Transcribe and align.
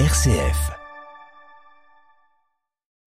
RCF. 0.00 0.72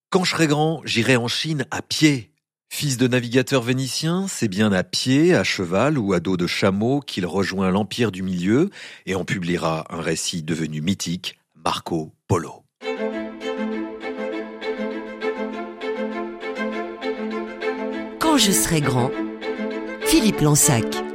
Quand 0.08 0.24
je 0.24 0.30
serai 0.30 0.46
grand, 0.46 0.80
j'irai 0.86 1.16
en 1.16 1.28
Chine 1.28 1.66
à 1.70 1.82
pied. 1.82 2.32
Fils 2.70 2.96
de 2.96 3.06
navigateur 3.06 3.60
vénitien, 3.60 4.24
c'est 4.26 4.48
bien 4.48 4.72
à 4.72 4.82
pied, 4.84 5.34
à 5.34 5.44
cheval 5.44 5.98
ou 5.98 6.14
à 6.14 6.20
dos 6.20 6.38
de 6.38 6.46
chameau 6.46 7.00
qu'il 7.00 7.26
rejoint 7.26 7.70
l'Empire 7.70 8.10
du 8.10 8.22
Milieu 8.22 8.70
et 9.04 9.14
en 9.14 9.26
publiera 9.26 9.84
un 9.90 10.00
récit 10.00 10.42
devenu 10.42 10.80
mythique, 10.80 11.38
Marco 11.54 12.14
Polo. 12.26 12.64
Quand 18.18 18.38
je 18.38 18.50
serai 18.50 18.80
grand, 18.80 19.10
Philippe 20.06 20.40
Lansac. 20.40 21.07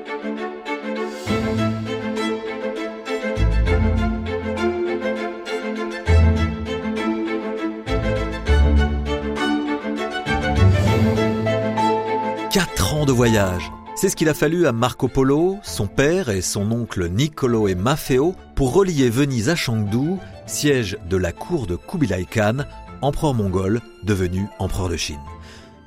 C'est 13.96 14.10
ce 14.10 14.18
qu'il 14.18 14.28
a 14.28 14.34
fallu 14.34 14.68
à 14.68 14.74
Marco 14.74 15.08
Polo, 15.08 15.58
son 15.64 15.88
père 15.88 16.28
et 16.28 16.42
son 16.42 16.70
oncle 16.74 17.08
Niccolo 17.08 17.70
et 17.70 17.76
Maffeo 17.76 18.36
pour 18.54 18.74
relier 18.74 19.10
Venise 19.10 19.48
à 19.48 19.56
Chengdu, 19.56 20.18
siège 20.46 20.98
de 21.10 21.16
la 21.16 21.32
cour 21.32 21.66
de 21.66 21.78
Kubilai 21.78 22.26
Khan, 22.30 22.66
empereur 23.02 23.34
mongol 23.34 23.80
devenu 24.04 24.48
empereur 24.60 24.90
de 24.90 24.98
Chine. 24.98 25.22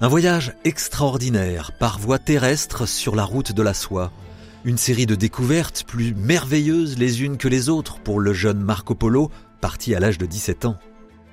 Un 0.01 0.09
voyage 0.09 0.55
extraordinaire 0.65 1.73
par 1.79 1.99
voie 1.99 2.19
terrestre 2.19 2.89
sur 2.89 3.15
la 3.15 3.25
route 3.25 3.53
de 3.53 3.63
la 3.63 3.75
soie. 3.75 4.13
Une 4.65 4.79
série 4.79 5.05
de 5.05 5.15
découvertes 5.15 5.85
plus 5.87 6.15
merveilleuses 6.15 6.97
les 6.97 7.23
unes 7.23 7.37
que 7.37 7.49
les 7.49 7.69
autres 7.69 7.99
pour 7.99 8.19
le 8.19 8.33
jeune 8.33 8.61
Marco 8.61 8.95
Polo, 8.95 9.31
parti 9.61 9.95
à 9.95 10.01
l'âge 10.01 10.17
de 10.17 10.25
17 10.25 10.65
ans. 10.65 10.79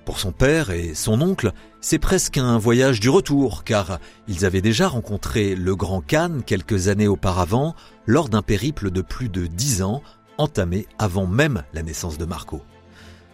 Pour 0.06 0.20
son 0.20 0.34
père 0.34 0.72
et 0.72 0.96
son 0.96 1.22
oncle, 1.22 1.54
c'est 1.80 2.00
presque 2.00 2.38
un 2.38 2.58
voyage 2.58 3.00
du 3.00 3.10
retour, 3.10 3.64
car 3.64 4.00
ils 4.28 4.46
avaient 4.46 4.62
déjà 4.62 4.88
rencontré 4.90 5.56
le 5.56 5.76
grand 5.76 6.02
Khan 6.02 6.40
quelques 6.46 6.90
années 6.90 7.08
auparavant, 7.08 7.74
lors 8.06 8.28
d'un 8.28 8.42
périple 8.42 8.92
de 8.92 9.02
plus 9.02 9.30
de 9.30 9.48
dix 9.48 9.82
ans, 9.82 10.02
entamé 10.38 10.88
avant 11.00 11.26
même 11.26 11.64
la 11.74 11.84
naissance 11.84 12.18
de 12.18 12.26
Marco. 12.26 12.62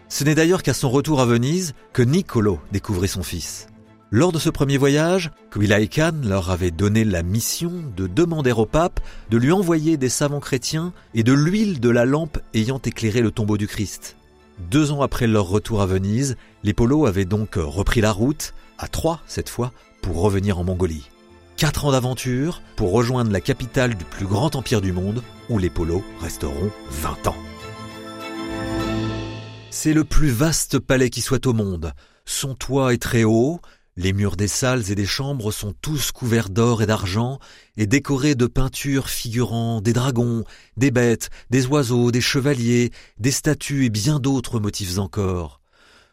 Ce 0.09 0.23
n'est 0.23 0.35
d'ailleurs 0.35 0.63
qu'à 0.63 0.73
son 0.73 0.89
retour 0.89 1.21
à 1.21 1.25
Venise 1.25 1.73
que 1.91 2.03
Niccolo 2.03 2.59
découvrit 2.71 3.07
son 3.07 3.23
fils. 3.23 3.67
Lors 4.11 4.31
de 4.31 4.39
ce 4.39 4.49
premier 4.49 4.77
voyage, 4.77 5.31
Kubilai 5.51 5.87
Khan 5.87 6.21
leur 6.23 6.49
avait 6.51 6.71
donné 6.71 7.03
la 7.03 7.23
mission 7.23 7.71
de 7.95 8.07
demander 8.07 8.51
au 8.51 8.65
pape 8.65 8.99
de 9.29 9.37
lui 9.37 9.51
envoyer 9.51 9.97
des 9.97 10.09
savants 10.09 10.39
chrétiens 10.39 10.93
et 11.13 11.23
de 11.23 11.33
l'huile 11.33 11.79
de 11.79 11.89
la 11.89 12.05
lampe 12.05 12.39
ayant 12.55 12.81
éclairé 12.83 13.21
le 13.21 13.31
tombeau 13.31 13.57
du 13.57 13.67
Christ. 13.67 14.15
Deux 14.59 14.91
ans 14.91 15.01
après 15.01 15.25
leur 15.25 15.47
retour 15.47 15.81
à 15.81 15.85
Venise, 15.85 16.35
les 16.63 16.73
Polos 16.73 17.05
avaient 17.05 17.25
donc 17.25 17.55
repris 17.55 18.01
la 18.01 18.11
route, 18.11 18.53
à 18.77 18.87
trois 18.87 19.21
cette 19.25 19.49
fois, 19.49 19.71
pour 20.01 20.21
revenir 20.21 20.59
en 20.59 20.65
Mongolie. 20.65 21.09
Quatre 21.55 21.85
ans 21.85 21.91
d'aventure 21.91 22.61
pour 22.75 22.91
rejoindre 22.91 23.31
la 23.31 23.41
capitale 23.41 23.95
du 23.95 24.03
plus 24.03 24.25
grand 24.25 24.55
empire 24.55 24.81
du 24.81 24.91
monde, 24.91 25.23
où 25.49 25.57
les 25.57 25.69
Polos 25.69 26.03
resteront 26.21 26.71
20 26.91 27.27
ans. 27.27 27.35
C'est 29.69 29.93
le 29.93 30.03
plus 30.03 30.29
vaste 30.29 30.77
palais 30.77 31.09
qui 31.09 31.21
soit 31.21 31.47
au 31.47 31.53
monde. 31.53 31.93
Son 32.25 32.53
toit 32.53 32.93
est 32.93 33.01
très 33.01 33.23
haut, 33.23 33.61
les 33.99 34.13
murs 34.13 34.37
des 34.37 34.47
salles 34.47 34.89
et 34.89 34.95
des 34.95 35.05
chambres 35.05 35.51
sont 35.51 35.73
tous 35.73 36.13
couverts 36.13 36.49
d'or 36.49 36.81
et 36.81 36.85
d'argent 36.85 37.37
et 37.75 37.85
décorés 37.85 38.33
de 38.33 38.47
peintures 38.47 39.09
figurant 39.09 39.81
des 39.81 39.91
dragons, 39.91 40.45
des 40.77 40.89
bêtes, 40.89 41.29
des 41.49 41.65
oiseaux, 41.65 42.09
des 42.09 42.21
chevaliers, 42.21 42.91
des 43.17 43.31
statues 43.31 43.83
et 43.83 43.89
bien 43.89 44.21
d'autres 44.21 44.61
motifs 44.61 44.99
encore. 44.99 45.59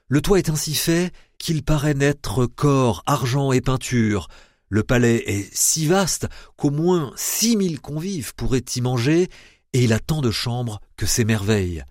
Le 0.08 0.20
toit 0.20 0.40
est 0.40 0.50
ainsi 0.50 0.74
fait 0.74 1.12
qu'il 1.38 1.62
paraît 1.62 1.94
n'être 1.94 2.46
corps, 2.46 3.04
argent 3.06 3.52
et 3.52 3.60
peinture. 3.60 4.26
Le 4.68 4.82
palais 4.82 5.22
est 5.24 5.48
si 5.54 5.86
vaste 5.86 6.26
qu'au 6.56 6.70
moins 6.70 7.12
six 7.14 7.56
mille 7.56 7.80
convives 7.80 8.34
pourraient 8.34 8.64
y 8.74 8.80
manger 8.80 9.28
et 9.74 9.84
il 9.84 9.92
a 9.92 10.00
tant 10.00 10.22
de 10.22 10.32
chambres 10.32 10.80
que 10.96 11.06
c'est 11.06 11.24
merveille. 11.24 11.84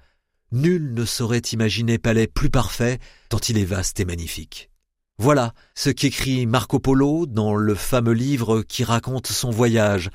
Nul 0.51 0.94
ne 0.94 1.05
saurait 1.05 1.39
imaginer 1.53 2.00
palais 2.00 2.28
plus 2.28 2.50
parfait 2.50 3.00
tant 3.29 3.39
il 3.47 3.57
est 3.57 3.63
vaste 3.63 4.01
et 4.01 4.05
magnifique. 4.05 4.69
Voilà 5.18 5.53
ce 5.76 5.90
qu'écrit 5.90 6.46
Marco 6.46 6.80
Polo 6.80 7.26
dans 7.26 7.56
le 7.56 7.74
fameux 7.74 8.14
livre 8.14 8.64
qui 8.64 8.84
raconte 8.84 9.28
son 9.28 9.50
voyage, 9.50 10.09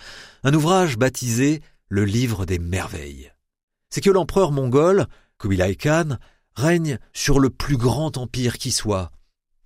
un 0.45 0.53
ouvrage 0.53 0.99
baptisé 0.99 1.63
Le 1.89 2.05
livre 2.05 2.45
des 2.45 2.59
merveilles. 2.59 3.33
C'est 3.89 4.03
que 4.03 4.11
l'empereur 4.11 4.53
mongol, 4.53 5.07
Kubilai 5.39 5.75
Khan, 5.75 6.19
règne 6.55 6.99
sur 7.15 7.41
le 7.41 7.49
plus 7.49 7.79
grand 7.79 8.19
empire 8.19 8.59
qui 8.59 8.73
soit. 8.73 9.11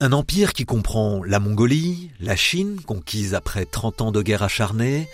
Un 0.01 0.13
empire 0.13 0.53
qui 0.53 0.67
comprend 0.67 1.25
la 1.25 1.41
Mongolie, 1.41 2.13
la 2.21 2.37
Chine, 2.37 2.81
conquise 2.81 3.35
après 3.35 3.65
trente 3.65 4.01
ans 4.01 4.13
de 4.13 4.23
guerre 4.23 4.45
acharnée, 4.45 5.09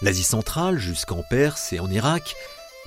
l'Asie 0.00 0.22
centrale 0.22 0.78
jusqu'en 0.78 1.22
Perse 1.28 1.74
et 1.74 1.80
en 1.80 1.90
Irak, 1.90 2.34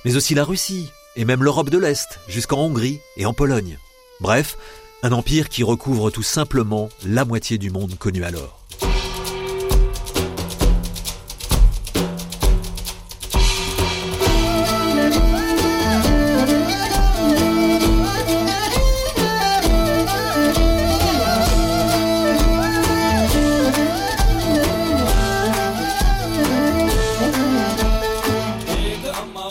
mais 0.04 0.16
aussi 0.16 0.34
la 0.34 0.44
Russie, 0.44 0.90
et 1.14 1.24
même 1.24 1.44
l'Europe 1.44 1.70
de 1.70 1.78
l'Est, 1.78 2.18
jusqu'en 2.28 2.58
Hongrie 2.58 2.98
et 3.16 3.26
en 3.26 3.32
Pologne. 3.32 3.78
Bref, 4.20 4.56
un 5.02 5.12
empire 5.12 5.48
qui 5.48 5.62
recouvre 5.62 6.10
tout 6.10 6.22
simplement 6.22 6.88
la 7.06 7.24
moitié 7.24 7.58
du 7.58 7.70
monde 7.70 7.96
connu 7.98 8.24
alors. 8.24 8.59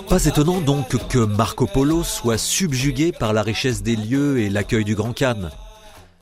Pas 0.09 0.25
étonnant 0.25 0.59
donc 0.59 1.07
que 1.07 1.19
Marco 1.19 1.67
Polo 1.67 2.03
soit 2.03 2.39
subjugué 2.39 3.11
par 3.11 3.31
la 3.31 3.43
richesse 3.43 3.83
des 3.83 3.95
lieux 3.95 4.39
et 4.39 4.49
l'accueil 4.49 4.83
du 4.83 4.95
Grand 4.95 5.13
Khan. 5.13 5.49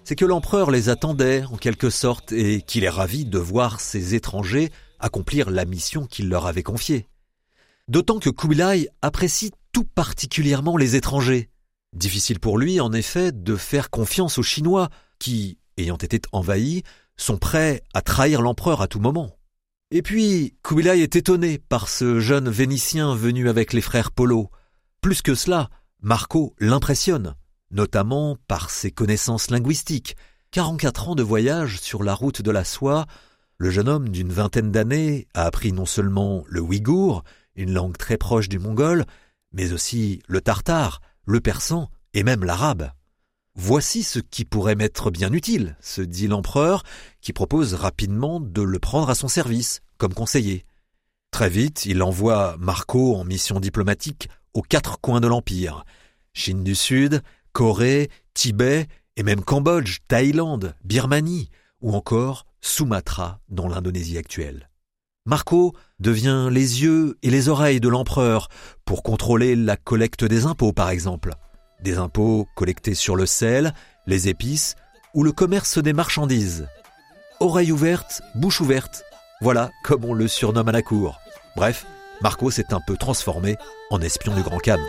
C'est 0.03 0.17
que 0.17 0.25
l'empereur 0.25 0.71
les 0.71 0.89
attendait 0.89 1.45
en 1.45 1.55
quelque 1.55 1.89
sorte 1.89 2.33
et 2.33 2.61
qu'il 2.61 2.83
est 2.83 2.89
ravi 2.89 3.23
de 3.23 3.39
voir 3.39 3.79
ces 3.79 4.13
étrangers 4.13 4.71
accomplir 4.99 5.49
la 5.49 5.63
mission 5.63 6.05
qu'il 6.05 6.27
leur 6.27 6.47
avait 6.47 6.63
confiée. 6.63 7.07
D'autant 7.87 8.19
que 8.19 8.29
Kubilai 8.29 8.89
apprécie 9.01 9.51
tout 9.71 9.85
particulièrement 9.85 10.75
les 10.75 10.97
étrangers. 10.97 11.49
Difficile 11.95 12.41
pour 12.41 12.57
lui, 12.57 12.81
en 12.81 12.91
effet, 12.91 13.31
de 13.31 13.55
faire 13.55 13.89
confiance 13.89 14.37
aux 14.37 14.43
Chinois 14.43 14.89
qui, 15.17 15.59
ayant 15.77 15.95
été 15.95 16.19
envahis, 16.33 16.83
sont 17.15 17.37
prêts 17.37 17.83
à 17.93 18.01
trahir 18.01 18.41
l'empereur 18.41 18.81
à 18.81 18.87
tout 18.87 18.99
moment. 18.99 19.36
Et 19.89 20.01
puis, 20.01 20.57
Kubilai 20.63 21.01
est 21.01 21.15
étonné 21.15 21.59
par 21.59 21.87
ce 21.87 22.19
jeune 22.19 22.49
Vénitien 22.49 23.15
venu 23.15 23.47
avec 23.47 23.71
les 23.71 23.79
frères 23.79 24.11
Polo. 24.11 24.49
Plus 24.99 25.21
que 25.21 25.33
cela, 25.33 25.69
Marco 26.01 26.53
l'impressionne, 26.59 27.35
notamment 27.71 28.37
par 28.49 28.69
ses 28.69 28.91
connaissances 28.91 29.49
linguistiques. 29.49 30.17
44 30.51 31.09
ans 31.09 31.15
de 31.15 31.23
voyage 31.23 31.79
sur 31.79 32.03
la 32.03 32.13
route 32.13 32.41
de 32.41 32.51
la 32.51 32.65
soie, 32.65 33.05
le 33.57 33.69
jeune 33.69 33.87
homme 33.87 34.09
d'une 34.09 34.31
vingtaine 34.31 34.73
d'années 34.73 35.27
a 35.33 35.45
appris 35.45 35.71
non 35.71 35.85
seulement 35.85 36.43
le 36.47 36.59
ouïghour, 36.59 37.23
une 37.55 37.71
langue 37.71 37.95
très 37.95 38.17
proche 38.17 38.49
du 38.49 38.59
mongol, 38.59 39.05
mais 39.53 39.71
aussi 39.71 40.21
le 40.27 40.41
tartare, 40.41 40.99
le 41.25 41.39
persan 41.39 41.89
et 42.13 42.23
même 42.23 42.43
l'arabe. 42.43 42.91
Voici 43.59 44.03
ce 44.03 44.19
qui 44.19 44.45
pourrait 44.45 44.75
m'être 44.75 45.09
bien 45.09 45.33
utile, 45.33 45.75
se 45.81 46.03
dit 46.03 46.27
l'empereur, 46.27 46.83
qui 47.21 47.33
propose 47.33 47.73
rapidement 47.73 48.39
de 48.39 48.61
le 48.61 48.77
prendre 48.77 49.09
à 49.09 49.15
son 49.15 49.27
service, 49.27 49.81
comme 49.97 50.13
conseiller. 50.13 50.63
Très 51.31 51.49
vite, 51.49 51.87
il 51.87 52.03
envoie 52.03 52.55
Marco 52.59 53.15
en 53.15 53.23
mission 53.23 53.59
diplomatique 53.59 54.29
aux 54.53 54.61
quatre 54.61 55.01
coins 55.01 55.21
de 55.21 55.27
l'Empire. 55.27 55.85
Chine 56.33 56.63
du 56.63 56.75
Sud, 56.75 57.23
Corée, 57.51 58.11
Tibet, 58.35 58.87
et 59.15 59.23
même 59.23 59.41
Cambodge, 59.43 59.97
Thaïlande, 60.07 60.75
Birmanie, 60.83 61.49
ou 61.81 61.95
encore 61.95 62.45
Sumatra 62.61 63.39
dans 63.49 63.67
l'Indonésie 63.67 64.19
actuelle. 64.19 64.69
Marco 65.25 65.75
devient 65.99 66.49
les 66.51 66.83
yeux 66.83 67.17
et 67.23 67.31
les 67.31 67.49
oreilles 67.49 67.79
de 67.79 67.89
l'empereur 67.89 68.49
pour 68.85 69.01
contrôler 69.01 69.55
la 69.55 69.77
collecte 69.77 70.23
des 70.23 70.45
impôts 70.45 70.73
par 70.73 70.91
exemple 70.91 71.33
des 71.81 71.97
impôts 71.97 72.47
collectés 72.55 72.95
sur 72.95 73.15
le 73.15 73.25
sel, 73.25 73.73
les 74.05 74.27
épices 74.27 74.75
ou 75.13 75.23
le 75.23 75.31
commerce 75.31 75.77
des 75.77 75.93
marchandises. 75.93 76.67
Oreille 77.39 77.71
ouverte, 77.71 78.21
bouche 78.35 78.61
ouverte, 78.61 79.03
voilà 79.41 79.69
comme 79.83 80.05
on 80.05 80.13
le 80.13 80.27
surnomme 80.27 80.69
à 80.69 80.71
la 80.71 80.81
cour. 80.81 81.19
Bref, 81.55 81.85
Marco 82.21 82.49
s'est 82.49 82.73
un 82.73 82.81
peu 82.85 82.97
transformé 82.97 83.57
en 83.91 84.01
espion 84.01 84.35
du 84.35 84.41
Grand 84.41 84.59
Khan. 84.59 84.79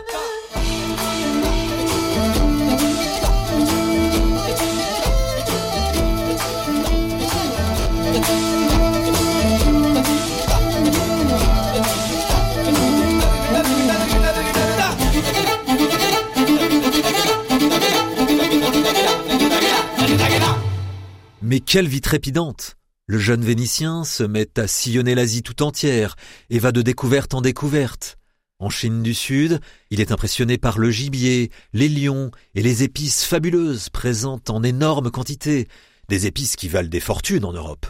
Mais 21.49 21.61
quelle 21.61 21.87
vie 21.87 21.99
trépidante 21.99 22.77
Le 23.07 23.17
jeune 23.17 23.43
Vénitien 23.43 24.03
se 24.03 24.21
met 24.21 24.59
à 24.59 24.67
sillonner 24.67 25.15
l'Asie 25.15 25.41
tout 25.41 25.63
entière 25.63 26.15
et 26.51 26.59
va 26.59 26.71
de 26.71 26.83
découverte 26.83 27.33
en 27.33 27.41
découverte. 27.41 28.19
En 28.59 28.69
Chine 28.69 29.01
du 29.01 29.15
Sud, 29.15 29.59
il 29.89 29.99
est 29.99 30.11
impressionné 30.11 30.59
par 30.59 30.77
le 30.77 30.91
gibier, 30.91 31.49
les 31.73 31.89
lions 31.89 32.29
et 32.53 32.61
les 32.61 32.83
épices 32.83 33.23
fabuleuses 33.23 33.89
présentes 33.89 34.51
en 34.51 34.61
énormes 34.61 35.09
quantités, 35.09 35.67
des 36.07 36.27
épices 36.27 36.55
qui 36.55 36.67
valent 36.67 36.87
des 36.87 36.99
fortunes 36.99 37.45
en 37.45 37.53
Europe. 37.53 37.87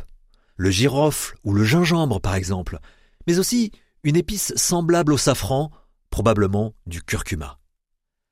Le 0.56 0.71
girofle 0.71 1.35
ou 1.44 1.51
le 1.51 1.65
gingembre 1.65 2.21
par 2.21 2.35
exemple, 2.35 2.79
mais 3.27 3.39
aussi 3.39 3.73
une 4.03 4.15
épice 4.15 4.53
semblable 4.56 5.11
au 5.11 5.17
safran, 5.17 5.69
probablement 6.11 6.75
du 6.85 7.03
curcuma. 7.03 7.59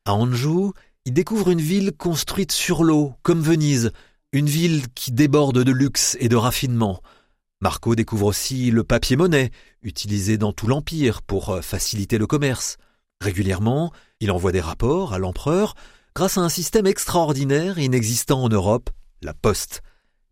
À 0.06 0.14
Anjou, 0.14 0.72
il 1.04 1.12
découvre 1.12 1.50
une 1.50 1.60
ville 1.60 1.92
construite 1.92 2.54
sur 2.54 2.86
l'eau, 2.86 3.14
comme 3.24 3.42
Venise, 3.42 3.92
une 4.38 4.48
ville 4.48 4.84
qui 4.94 5.12
déborde 5.12 5.64
de 5.64 5.72
luxe 5.72 6.16
et 6.20 6.30
de 6.30 6.36
raffinement, 6.36 7.02
Marco 7.60 7.96
découvre 7.96 8.28
aussi 8.28 8.70
le 8.70 8.84
papier-monnaie, 8.84 9.50
utilisé 9.82 10.38
dans 10.38 10.54
tout 10.54 10.68
l'Empire 10.68 11.24
pour 11.24 11.50
euh, 11.50 11.62
faciliter 11.62 12.20
le 12.20 12.28
commerce. 12.28 12.78
Régulièrement, 13.20 13.92
il 14.20 14.30
envoie 14.30 14.52
des 14.52 14.62
rapports 14.62 15.14
à 15.16 15.18
l'empereur 15.18 15.74
grâce 16.16 16.38
à 16.38 16.42
un 16.42 16.50
système 16.50 16.86
extraordinaire 16.86 17.80
inexistant 17.80 18.44
en 18.44 18.50
Europe, 18.50 18.92
la 19.24 19.34
poste. 19.34 19.82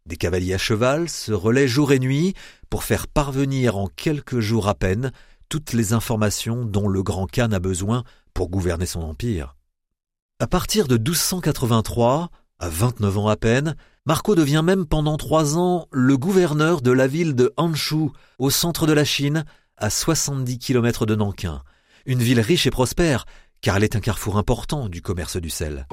Des 0.06 0.18
cavaliers 0.18 0.54
à 0.54 0.60
cheval 0.60 1.10
se 1.10 1.31
relaient 1.31 1.68
jour 1.68 1.92
et 1.92 1.98
nuit 1.98 2.36
pour 2.69 2.84
faire 2.84 3.07
parvenir 3.07 3.75
en 3.75 3.88
quelques 3.88 4.40
jours 4.40 4.68
à 4.68 4.75
peine 4.75 5.12
toutes 5.50 5.74
les 5.74 5.94
informations 5.94 6.63
dont 6.63 6.88
le 6.88 7.02
grand 7.02 7.25
Khan 7.25 7.52
a 7.54 7.60
besoin 7.60 8.04
pour 8.36 8.50
gouverner 8.50 8.86
son 8.86 9.02
empire. 9.02 9.56
À 10.40 10.46
partir 10.46 10.88
de 10.88 10.98
1283, 10.98 12.30
à 12.60 12.69
29 12.69 13.18
ans 13.18 13.28
à 13.30 13.36
peine, 13.36 13.75
Marco 14.07 14.36
devient 14.36 14.62
même 14.63 14.86
pendant 14.86 15.18
trois 15.18 15.57
ans 15.57 15.88
le 15.92 16.16
gouverneur 16.16 16.81
de 16.81 16.92
la 16.92 17.07
ville 17.07 17.34
de 17.34 17.52
Hanshu, 17.57 18.10
au 18.38 18.52
centre 18.52 18.86
de 18.86 18.94
la 18.94 19.04
Chine, 19.04 19.46
à 19.78 19.90
70 19.90 20.60
km 20.60 21.07
de 21.07 21.16
Nankin. 21.16 21.63
Une 22.06 22.22
ville 22.22 22.40
riche 22.40 22.68
et 22.68 22.72
prospère, 22.72 23.25
car 23.62 23.78
elle 23.78 23.84
est 23.84 23.96
un 23.96 24.00
carrefour 24.00 24.38
important 24.38 24.90
du 24.90 25.02
commerce 25.02 25.38
du 25.38 25.50
sel. 25.50 25.88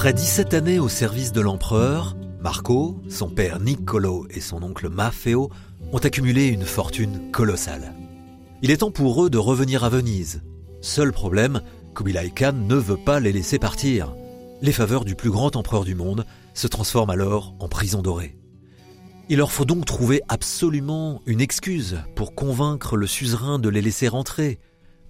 Après 0.00 0.14
17 0.14 0.54
années 0.54 0.78
au 0.78 0.88
service 0.88 1.30
de 1.30 1.42
l'empereur, 1.42 2.16
Marco, 2.40 2.98
son 3.10 3.28
père 3.28 3.60
Niccolo 3.60 4.26
et 4.30 4.40
son 4.40 4.62
oncle 4.62 4.88
Maffeo 4.88 5.50
ont 5.92 5.98
accumulé 5.98 6.46
une 6.46 6.64
fortune 6.64 7.30
colossale. 7.30 7.92
Il 8.62 8.70
est 8.70 8.78
temps 8.78 8.90
pour 8.90 9.22
eux 9.22 9.28
de 9.28 9.36
revenir 9.36 9.84
à 9.84 9.90
Venise. 9.90 10.42
Seul 10.80 11.12
problème, 11.12 11.60
Kubilai 11.94 12.30
Khan 12.30 12.54
ne 12.54 12.76
veut 12.76 12.96
pas 12.96 13.20
les 13.20 13.30
laisser 13.30 13.58
partir. 13.58 14.16
Les 14.62 14.72
faveurs 14.72 15.04
du 15.04 15.16
plus 15.16 15.28
grand 15.28 15.54
empereur 15.54 15.84
du 15.84 15.94
monde 15.94 16.24
se 16.54 16.66
transforment 16.66 17.10
alors 17.10 17.54
en 17.60 17.68
prison 17.68 18.00
dorée. 18.00 18.38
Il 19.28 19.36
leur 19.36 19.52
faut 19.52 19.66
donc 19.66 19.84
trouver 19.84 20.22
absolument 20.30 21.20
une 21.26 21.42
excuse 21.42 21.98
pour 22.16 22.34
convaincre 22.34 22.96
le 22.96 23.06
suzerain 23.06 23.58
de 23.58 23.68
les 23.68 23.82
laisser 23.82 24.08
rentrer, 24.08 24.60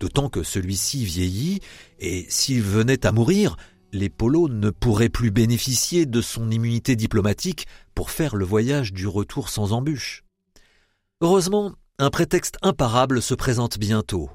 d'autant 0.01 0.29
que 0.29 0.43
celui-ci 0.43 1.05
vieillit 1.05 1.61
et 2.01 2.27
s'il 2.29 2.63
venait 2.63 3.07
à 3.07 3.13
mourir, 3.13 3.55
les 3.93 4.09
polos 4.09 4.49
ne 4.51 4.71
pourraient 4.71 5.09
plus 5.09 5.31
bénéficier 5.31 6.07
de 6.07 6.21
son 6.21 6.51
immunité 6.51 6.97
diplomatique 6.97 7.67
pour 7.95 8.11
faire 8.11 8.37
le 8.37 8.45
voyage 8.45 8.93
du 8.93 9.07
retour 9.07 9.49
sans 9.49 9.73
embûche. 9.73 10.25
Heureusement, 11.21 11.73
un 11.99 12.11
prétexte 12.11 12.57
imparable 12.63 13.21
se 13.21 13.35
présente 13.35 13.79
bientôt. 13.79 14.31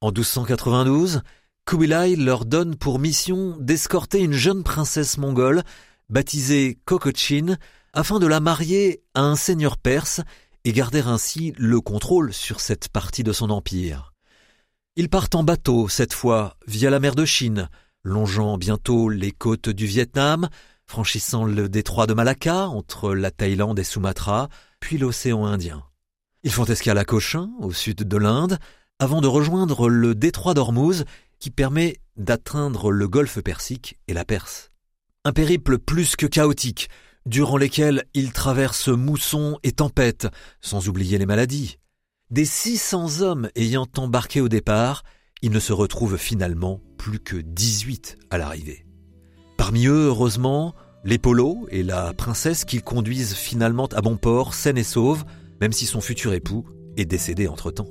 En 0.00 0.08
1292, 0.08 1.22
Kubilai 1.66 2.16
leur 2.16 2.44
donne 2.44 2.76
pour 2.76 2.98
mission 2.98 3.56
d'escorter 3.58 4.20
une 4.20 4.32
jeune 4.32 4.62
princesse 4.62 5.18
mongole 5.18 5.62
baptisée 6.08 6.78
Kokochin 6.84 7.56
afin 7.92 8.18
de 8.18 8.26
la 8.26 8.40
marier 8.40 9.02
à 9.14 9.22
un 9.22 9.36
seigneur 9.36 9.76
perse 9.76 10.20
et 10.64 10.72
garder 10.72 11.00
ainsi 11.00 11.54
le 11.56 11.80
contrôle 11.80 12.32
sur 12.32 12.60
cette 12.60 12.88
partie 12.88 13.22
de 13.22 13.32
son 13.32 13.50
empire. 13.50 14.12
Ils 14.96 15.08
partent 15.08 15.34
en 15.34 15.44
bateau 15.44 15.88
cette 15.88 16.12
fois 16.12 16.56
via 16.66 16.90
la 16.90 17.00
mer 17.00 17.14
de 17.14 17.24
Chine, 17.24 17.68
longeant 18.02 18.58
bientôt 18.58 19.08
les 19.08 19.32
côtes 19.32 19.68
du 19.68 19.86
Vietnam, 19.86 20.48
franchissant 20.86 21.44
le 21.44 21.68
détroit 21.68 22.06
de 22.06 22.14
Malacca 22.14 22.68
entre 22.68 23.14
la 23.14 23.30
Thaïlande 23.30 23.78
et 23.78 23.84
Sumatra, 23.84 24.48
puis 24.80 24.98
l'océan 24.98 25.46
Indien. 25.46 25.84
Ils 26.42 26.50
font 26.50 26.64
escale 26.64 26.98
à 26.98 27.04
Cochin, 27.04 27.50
au 27.60 27.72
sud 27.72 28.04
de 28.04 28.16
l'Inde, 28.16 28.58
avant 28.98 29.20
de 29.20 29.26
rejoindre 29.26 29.88
le 29.88 30.14
détroit 30.14 30.54
d'Ormuz 30.54 31.04
qui 31.38 31.50
permet 31.50 31.98
d'atteindre 32.16 32.90
le 32.90 33.08
golfe 33.08 33.40
Persique 33.40 33.98
et 34.08 34.14
la 34.14 34.24
Perse. 34.24 34.70
Un 35.24 35.32
périple 35.32 35.78
plus 35.78 36.16
que 36.16 36.26
chaotique, 36.26 36.88
durant 37.26 37.56
lesquels 37.56 38.04
ils 38.14 38.32
traversent 38.32 38.88
moussons 38.88 39.58
et 39.62 39.72
tempêtes, 39.72 40.28
sans 40.60 40.88
oublier 40.88 41.18
les 41.18 41.26
maladies. 41.26 41.78
Des 42.30 42.44
600 42.44 43.20
hommes 43.20 43.50
ayant 43.54 43.86
embarqué 43.96 44.40
au 44.40 44.48
départ, 44.48 45.02
il 45.42 45.50
ne 45.50 45.60
se 45.60 45.72
retrouve 45.72 46.16
finalement 46.16 46.80
plus 46.98 47.18
que 47.18 47.36
18 47.36 48.18
à 48.30 48.38
l'arrivée. 48.38 48.84
Parmi 49.56 49.86
eux, 49.86 50.06
heureusement, 50.06 50.74
les 51.04 51.18
et 51.70 51.82
la 51.82 52.12
princesse 52.12 52.64
qu'ils 52.64 52.82
conduisent 52.82 53.34
finalement 53.34 53.86
à 53.92 54.02
bon 54.02 54.16
port, 54.16 54.54
saine 54.54 54.78
et 54.78 54.84
sauve, 54.84 55.24
même 55.60 55.72
si 55.72 55.86
son 55.86 56.00
futur 56.00 56.32
époux 56.32 56.66
est 56.96 57.06
décédé 57.06 57.48
entre-temps. 57.48 57.88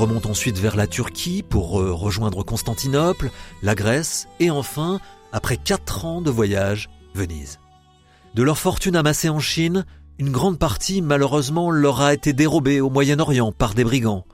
Remonte 0.00 0.24
ensuite 0.24 0.58
vers 0.58 0.76
la 0.76 0.86
Turquie 0.86 1.42
pour 1.42 1.78
euh, 1.78 1.92
rejoindre 1.92 2.42
Constantinople, 2.42 3.30
la 3.62 3.74
Grèce 3.74 4.28
et 4.38 4.50
enfin, 4.50 4.98
après 5.30 5.58
quatre 5.58 6.06
ans 6.06 6.22
de 6.22 6.30
voyage, 6.30 6.88
Venise. 7.14 7.58
De 8.34 8.42
leur 8.42 8.56
fortune 8.56 8.96
amassée 8.96 9.28
en 9.28 9.40
Chine, 9.40 9.84
une 10.18 10.30
grande 10.30 10.58
partie 10.58 11.02
malheureusement 11.02 11.70
leur 11.70 12.00
a 12.00 12.14
été 12.14 12.32
dérobée 12.32 12.80
au 12.80 12.88
Moyen-Orient 12.88 13.52
par 13.52 13.74
des 13.74 13.84
brigands. 13.84 14.24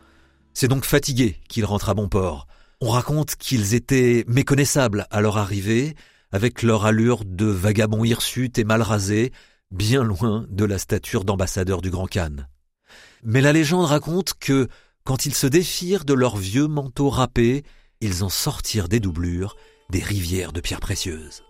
C'est 0.55 0.69
donc 0.69 0.85
fatigué 0.85 1.41
qu'ils 1.49 1.65
rentrent 1.65 1.89
à 1.89 1.95
bon 1.95 2.09
port. 2.09 2.47
On 2.81 2.91
raconte 2.91 3.35
qu'ils 3.35 3.75
étaient 3.75 4.25
méconnaissables 4.29 5.09
à 5.11 5.21
leur 5.21 5.37
arrivée, 5.37 5.97
avec 6.31 6.63
leur 6.63 6.87
allure 6.87 7.25
de 7.25 7.47
vagabonds 7.47 8.05
hirsutes 8.05 8.61
et 8.61 8.65
mal 8.65 8.83
rasés, 8.83 9.33
bien 9.73 10.05
loin 10.05 10.47
de 10.49 10.65
la 10.65 10.79
stature 10.79 11.25
d'ambassadeur 11.25 11.83
du 11.83 11.91
Grand 11.91 12.07
Khan. 12.07 12.37
Mais 13.25 13.41
la 13.41 13.53
légende 13.53 13.87
raconte 13.87 14.35
que 14.39 14.69
quand 15.07 15.25
ils 15.25 15.35
se 15.35 15.47
défirent 15.47 16.05
de 16.05 16.15
leurs 16.15 16.37
vieux 16.37 16.67
manteaux 16.67 17.09
râpés, 17.11 17.63
ils 18.01 18.25
en 18.25 18.29
sortirent 18.29 18.89
des 18.89 18.99
doublures, 18.99 19.57
des 19.89 20.03
rivières 20.03 20.53
de 20.53 20.61
pierres 20.61 20.81
précieuses. 20.81 21.45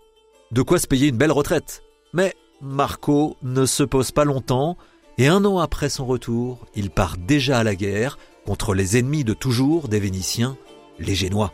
De 0.51 0.61
quoi 0.61 0.77
se 0.77 0.87
payer 0.87 1.07
une 1.07 1.17
belle 1.17 1.31
retraite. 1.31 1.81
Mais 2.13 2.35
Marco 2.61 3.35
ne 3.41 3.65
se 3.65 3.81
pose 3.81 4.11
pas 4.11 4.25
longtemps, 4.25 4.77
et 5.17 5.27
un 5.27 5.43
an 5.43 5.57
après 5.57 5.89
son 5.89 6.05
retour, 6.05 6.67
il 6.75 6.91
part 6.91 7.17
déjà 7.17 7.57
à 7.57 7.63
la 7.63 7.75
guerre 7.75 8.19
contre 8.45 8.75
les 8.75 8.95
ennemis 8.95 9.23
de 9.23 9.33
toujours 9.33 9.87
des 9.87 9.99
Vénitiens, 9.99 10.55
les 10.99 11.15
Génois. 11.15 11.51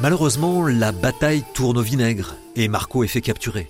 Malheureusement, 0.00 0.64
la 0.64 0.92
bataille 0.92 1.42
tourne 1.54 1.76
au 1.76 1.82
vinaigre 1.82 2.36
et 2.54 2.68
Marco 2.68 3.02
est 3.02 3.08
fait 3.08 3.20
capturer. 3.20 3.68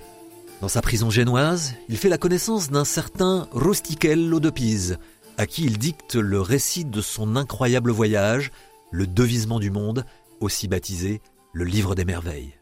Dans 0.61 0.68
sa 0.68 0.82
prison 0.82 1.08
génoise, 1.08 1.75
il 1.88 1.97
fait 1.97 2.11
la 2.11 2.18
connaissance 2.18 2.70
d'un 2.70 2.85
certain 2.85 3.49
Rustichello 3.52 4.38
de 4.38 4.50
Pise, 4.50 4.99
à 5.38 5.47
qui 5.47 5.64
il 5.64 5.78
dicte 5.78 6.16
le 6.16 6.42
récit 6.42 6.85
de 6.85 7.00
son 7.00 7.35
incroyable 7.35 7.90
voyage, 7.90 8.50
le 8.90 9.06
devisement 9.06 9.58
du 9.58 9.70
monde, 9.70 10.04
aussi 10.40 10.68
baptisé 10.68 11.23
le 11.54 11.64
Livre 11.64 11.94
des 11.94 12.04
Merveilles. 12.04 12.52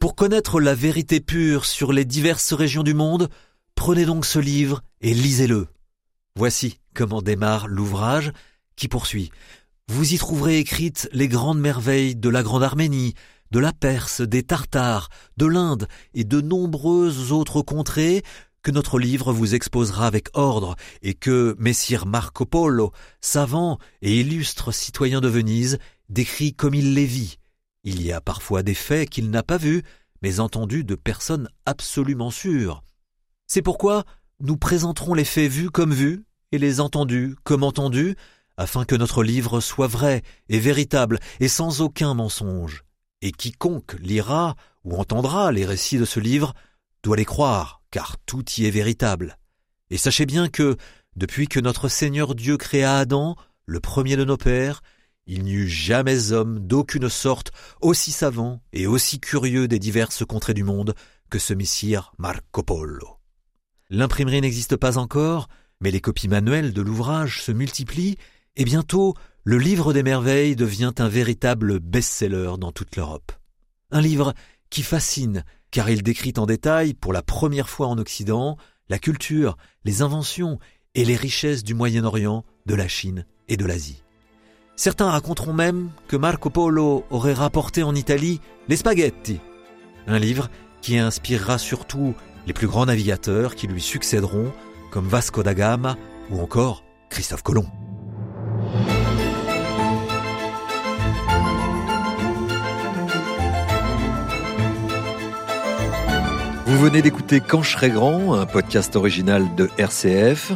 Pour 0.00 0.14
connaître 0.14 0.58
la 0.58 0.74
vérité 0.74 1.20
pure 1.20 1.66
sur 1.66 1.92
les 1.92 2.06
diverses 2.06 2.54
régions 2.54 2.84
du 2.84 2.94
monde, 2.94 3.28
prenez 3.74 4.06
donc 4.06 4.24
ce 4.24 4.38
livre 4.38 4.82
et 5.02 5.12
lisez-le. 5.12 5.66
Voici 6.36 6.78
comment 6.94 7.20
démarre 7.20 7.68
l'ouvrage 7.68 8.32
qui 8.76 8.88
poursuit. 8.88 9.30
Vous 9.88 10.14
y 10.14 10.18
trouverez 10.18 10.58
écrites 10.58 11.08
les 11.12 11.28
grandes 11.28 11.60
merveilles 11.60 12.16
de 12.16 12.28
la 12.28 12.42
Grande 12.42 12.64
Arménie, 12.64 13.14
de 13.52 13.60
la 13.60 13.72
Perse, 13.72 14.20
des 14.20 14.42
Tartares, 14.42 15.08
de 15.36 15.46
l'Inde 15.46 15.86
et 16.12 16.24
de 16.24 16.40
nombreuses 16.40 17.30
autres 17.30 17.62
contrées 17.62 18.22
que 18.62 18.72
notre 18.72 18.98
livre 18.98 19.32
vous 19.32 19.54
exposera 19.54 20.08
avec 20.08 20.28
ordre 20.34 20.74
et 21.02 21.14
que 21.14 21.54
Messire 21.60 22.04
Marco 22.04 22.44
Polo, 22.44 22.90
savant 23.20 23.78
et 24.02 24.20
illustre 24.20 24.72
citoyen 24.72 25.20
de 25.20 25.28
Venise, 25.28 25.78
décrit 26.08 26.52
comme 26.52 26.74
il 26.74 26.94
les 26.94 27.06
vit. 27.06 27.36
Il 27.84 28.02
y 28.02 28.10
a 28.10 28.20
parfois 28.20 28.64
des 28.64 28.74
faits 28.74 29.08
qu'il 29.08 29.30
n'a 29.30 29.44
pas 29.44 29.56
vus, 29.56 29.84
mais 30.20 30.40
entendus 30.40 30.82
de 30.82 30.96
personnes 30.96 31.48
absolument 31.64 32.32
sûres. 32.32 32.82
C'est 33.46 33.62
pourquoi 33.62 34.04
nous 34.40 34.56
présenterons 34.56 35.14
les 35.14 35.24
faits 35.24 35.50
vus 35.50 35.70
comme 35.70 35.94
vus 35.94 36.24
et 36.50 36.58
les 36.58 36.80
entendus 36.80 37.36
comme 37.44 37.62
entendus, 37.62 38.16
afin 38.56 38.84
que 38.84 38.94
notre 38.94 39.22
livre 39.22 39.60
soit 39.60 39.86
vrai 39.86 40.22
et 40.48 40.58
véritable 40.58 41.18
et 41.40 41.48
sans 41.48 41.80
aucun 41.80 42.14
mensonge. 42.14 42.84
Et 43.22 43.32
quiconque 43.32 43.96
lira 44.00 44.56
ou 44.84 44.96
entendra 44.96 45.52
les 45.52 45.64
récits 45.64 45.98
de 45.98 46.04
ce 46.04 46.20
livre 46.20 46.54
doit 47.02 47.16
les 47.16 47.24
croire, 47.24 47.82
car 47.90 48.16
tout 48.26 48.44
y 48.58 48.66
est 48.66 48.70
véritable. 48.70 49.38
Et 49.90 49.98
sachez 49.98 50.26
bien 50.26 50.48
que, 50.48 50.76
depuis 51.14 51.48
que 51.48 51.60
notre 51.60 51.88
Seigneur 51.88 52.34
Dieu 52.34 52.56
créa 52.56 52.98
Adam, 52.98 53.36
le 53.64 53.80
premier 53.80 54.16
de 54.16 54.24
nos 54.24 54.36
pères, 54.36 54.82
il 55.26 55.42
n'y 55.42 55.54
eut 55.54 55.68
jamais 55.68 56.32
homme 56.32 56.60
d'aucune 56.60 57.08
sorte 57.08 57.50
aussi 57.80 58.12
savant 58.12 58.60
et 58.72 58.86
aussi 58.86 59.18
curieux 59.18 59.66
des 59.66 59.78
diverses 59.78 60.24
contrées 60.24 60.54
du 60.54 60.62
monde 60.62 60.94
que 61.30 61.38
ce 61.38 61.52
messire 61.52 62.12
Marco 62.18 62.62
Polo. 62.62 63.18
L'imprimerie 63.90 64.40
n'existe 64.40 64.76
pas 64.76 64.98
encore, 64.98 65.48
mais 65.80 65.90
les 65.90 66.00
copies 66.00 66.28
manuelles 66.28 66.72
de 66.72 66.82
l'ouvrage 66.82 67.42
se 67.42 67.52
multiplient 67.52 68.18
et 68.56 68.64
bientôt 68.64 69.14
le 69.44 69.58
livre 69.58 69.92
des 69.92 70.02
merveilles 70.02 70.56
devient 70.56 70.92
un 70.98 71.08
véritable 71.08 71.78
best-seller 71.78 72.52
dans 72.58 72.72
toute 72.72 72.96
l'Europe. 72.96 73.32
Un 73.90 74.00
livre 74.00 74.34
qui 74.70 74.82
fascine 74.82 75.44
car 75.70 75.90
il 75.90 76.02
décrit 76.02 76.32
en 76.38 76.46
détail, 76.46 76.94
pour 76.94 77.12
la 77.12 77.22
première 77.22 77.68
fois 77.68 77.88
en 77.88 77.98
Occident, 77.98 78.56
la 78.88 78.98
culture, 78.98 79.56
les 79.84 80.02
inventions 80.02 80.58
et 80.94 81.04
les 81.04 81.16
richesses 81.16 81.64
du 81.64 81.74
Moyen-Orient, 81.74 82.44
de 82.66 82.74
la 82.74 82.88
Chine 82.88 83.26
et 83.48 83.56
de 83.56 83.66
l'Asie. 83.66 84.02
Certains 84.74 85.10
raconteront 85.10 85.52
même 85.52 85.90
que 86.08 86.16
Marco 86.16 86.50
Polo 86.50 87.04
aurait 87.10 87.34
rapporté 87.34 87.82
en 87.82 87.94
Italie 87.94 88.40
les 88.68 88.76
spaghettis, 88.76 89.40
un 90.06 90.18
livre 90.18 90.48
qui 90.82 90.98
inspirera 90.98 91.58
surtout 91.58 92.14
les 92.46 92.52
plus 92.52 92.68
grands 92.68 92.86
navigateurs 92.86 93.54
qui 93.54 93.66
lui 93.66 93.80
succéderont, 93.80 94.52
comme 94.90 95.08
Vasco 95.08 95.42
da 95.42 95.54
Gama 95.54 95.96
ou 96.30 96.40
encore 96.40 96.84
Christophe 97.10 97.42
Colomb. 97.42 97.85
Vous 106.66 106.80
venez 106.80 107.00
d'écouter 107.00 107.40
Quand 107.40 107.62
je 107.62 107.70
serai 107.70 107.90
grand, 107.90 108.34
un 108.34 108.44
podcast 108.44 108.96
original 108.96 109.46
de 109.54 109.70
RCF. 109.78 110.50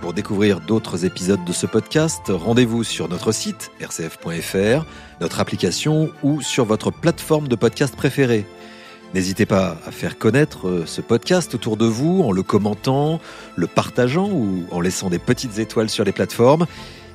Pour 0.00 0.12
découvrir 0.12 0.58
d'autres 0.58 1.04
épisodes 1.04 1.44
de 1.44 1.52
ce 1.52 1.66
podcast, 1.66 2.22
rendez-vous 2.30 2.82
sur 2.82 3.08
notre 3.08 3.30
site 3.30 3.70
rcf.fr, 3.80 4.84
notre 5.20 5.38
application 5.38 6.10
ou 6.24 6.42
sur 6.42 6.64
votre 6.64 6.90
plateforme 6.90 7.46
de 7.46 7.54
podcast 7.54 7.94
préférée. 7.94 8.44
N'hésitez 9.14 9.46
pas 9.46 9.76
à 9.86 9.92
faire 9.92 10.18
connaître 10.18 10.66
euh, 10.66 10.82
ce 10.84 11.00
podcast 11.00 11.54
autour 11.54 11.76
de 11.76 11.86
vous 11.86 12.22
en 12.24 12.32
le 12.32 12.42
commentant, 12.42 13.20
le 13.54 13.68
partageant 13.68 14.28
ou 14.28 14.64
en 14.72 14.80
laissant 14.80 15.10
des 15.10 15.20
petites 15.20 15.60
étoiles 15.60 15.90
sur 15.90 16.04
les 16.04 16.10
plateformes. 16.10 16.66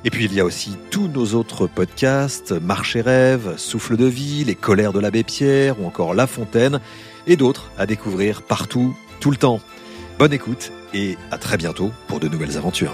Et 0.06 0.10
puis 0.10 0.24
il 0.24 0.34
y 0.34 0.39
a 0.39 0.46
aussi 0.46 0.77
tous 0.89 1.10
nos 1.10 1.34
autres 1.34 1.68
podcasts, 1.68 2.54
Marche 2.54 2.96
et 2.96 3.01
Rêve, 3.01 3.56
Souffle 3.58 3.98
de 3.98 4.06
vie, 4.06 4.46
Les 4.46 4.56
colères 4.56 4.94
de 4.94 5.01
l'abbé 5.01 5.25
Pierre 5.25 5.82
ou 5.82 5.86
encore 5.86 6.13
La 6.13 6.27
Fontaine 6.27 6.80
et 7.27 7.36
d'autres 7.36 7.69
à 7.77 7.86
découvrir 7.86 8.41
partout, 8.41 8.96
tout 9.19 9.31
le 9.31 9.38
temps. 9.38 9.60
Bonne 10.17 10.34
écoute 10.34 10.72
et 10.93 11.17
à 11.31 11.38
très 11.38 11.57
bientôt 11.57 11.91
pour 12.07 12.19
de 12.19 12.27
nouvelles 12.27 12.57
aventures. 12.57 12.93